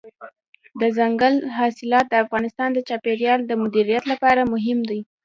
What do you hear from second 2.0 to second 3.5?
د افغانستان د چاپیریال